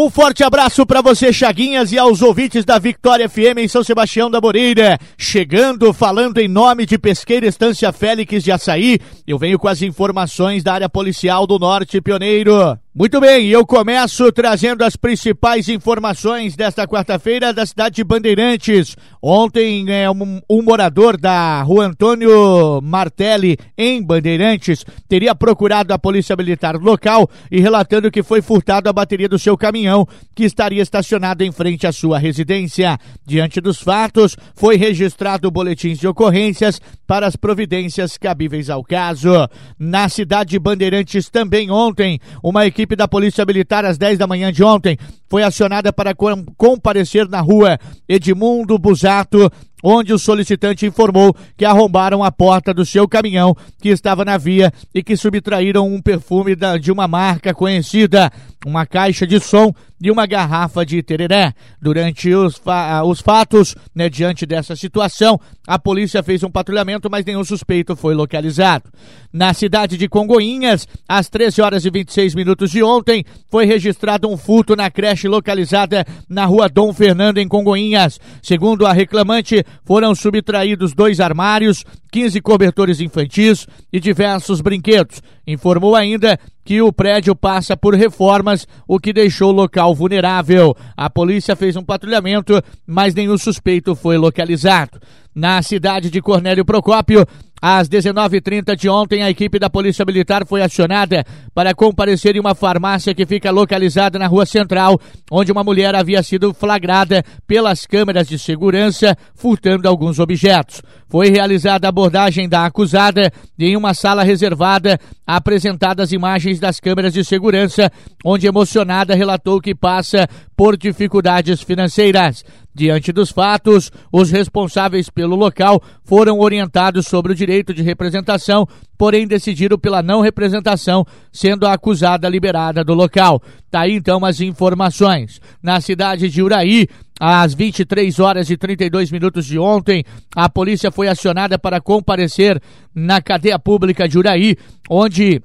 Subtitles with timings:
[0.00, 4.30] Um forte abraço para você, Chaguinhas, e aos ouvintes da Vitória FM em São Sebastião
[4.30, 4.96] da Moreira.
[5.16, 10.62] Chegando, falando em nome de Pesqueira Estância Félix de Açaí, eu venho com as informações
[10.62, 12.78] da área policial do Norte Pioneiro.
[12.98, 18.96] Muito bem, eu começo trazendo as principais informações desta quarta-feira da cidade de Bandeirantes.
[19.22, 26.34] Ontem, é, um, um, morador da rua Antônio Martelli, em Bandeirantes, teria procurado a polícia
[26.34, 30.04] militar local e relatando que foi furtado a bateria do seu caminhão,
[30.34, 32.98] que estaria estacionado em frente à sua residência.
[33.24, 39.48] Diante dos fatos, foi registrado boletins de ocorrências para as providências cabíveis ao caso.
[39.78, 44.26] Na cidade de Bandeirantes, também ontem, uma equipe equipe da Polícia Militar, às 10 da
[44.26, 44.96] manhã de ontem,
[45.28, 46.14] foi acionada para
[46.56, 53.08] comparecer na rua Edmundo Busato, onde o solicitante informou que arrombaram a porta do seu
[53.08, 58.30] caminhão que estava na via e que subtraíram um perfume de uma marca conhecida,
[58.66, 61.52] uma caixa de som e uma garrafa de tereré.
[61.80, 67.24] Durante os, fa os fatos, né, diante dessa situação, a polícia fez um patrulhamento, mas
[67.24, 68.90] nenhum suspeito foi localizado.
[69.32, 74.36] Na cidade de Congoinhas, às 13 horas e 26 minutos de ontem, foi registrado um
[74.36, 78.18] furto na creche localizada na rua Dom Fernando, em Congoinhas.
[78.42, 85.22] Segundo a reclamante, foram subtraídos dois armários, 15 cobertores infantis e diversos brinquedos.
[85.46, 90.76] Informou ainda que o prédio passa por reformas, o que deixou o local vulnerável.
[90.96, 95.00] A polícia fez um patrulhamento, mas nenhum suspeito foi localizado.
[95.38, 97.24] Na cidade de Cornélio Procópio,
[97.62, 102.56] às 19h30 de ontem, a equipe da Polícia Militar foi acionada para comparecer em uma
[102.56, 105.00] farmácia que fica localizada na Rua Central,
[105.30, 110.82] onde uma mulher havia sido flagrada pelas câmeras de segurança furtando alguns objetos.
[111.08, 117.12] Foi realizada a abordagem da acusada e em uma sala reservada apresentadas imagens das câmeras
[117.12, 117.92] de segurança,
[118.24, 120.28] onde emocionada relatou que passa
[120.58, 122.44] por dificuldades financeiras.
[122.74, 128.66] Diante dos fatos, os responsáveis pelo local foram orientados sobre o direito de representação,
[128.98, 133.40] porém decidiram pela não representação, sendo a acusada liberada do local.
[133.70, 135.40] Tá aí então as informações.
[135.62, 136.88] Na cidade de Uraí,
[137.20, 140.04] às 23 horas e 32 minutos de ontem,
[140.34, 142.60] a polícia foi acionada para comparecer
[142.92, 144.56] na cadeia pública de Uraí,
[144.90, 145.40] onde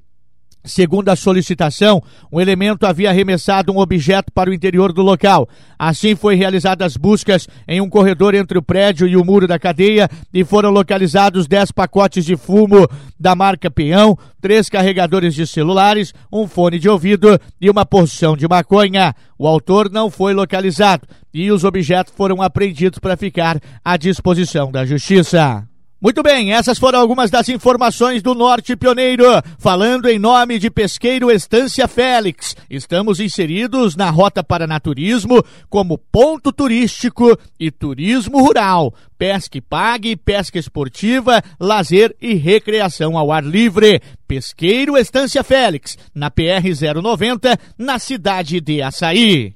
[0.65, 2.01] Segundo a solicitação,
[2.31, 5.47] o elemento havia arremessado um objeto para o interior do local.
[5.77, 10.09] Assim, foi realizadas buscas em um corredor entre o prédio e o muro da cadeia
[10.33, 12.87] e foram localizados 10 pacotes de fumo
[13.19, 18.47] da marca Peão, três carregadores de celulares, um fone de ouvido e uma porção de
[18.47, 19.13] maconha.
[19.37, 24.85] O autor não foi localizado e os objetos foram apreendidos para ficar à disposição da
[24.85, 25.72] Justiça.
[26.03, 29.23] Muito bem, essas foram algumas das informações do Norte Pioneiro.
[29.57, 36.51] Falando em nome de Pesqueiro Estância Félix, estamos inseridos na Rota para Naturismo como ponto
[36.51, 38.93] turístico e turismo rural.
[39.17, 44.01] Pesca e pague, pesca esportiva, lazer e recreação ao ar livre.
[44.27, 46.67] Pesqueiro Estância Félix, na PR
[47.01, 49.55] 090, na cidade de Açaí.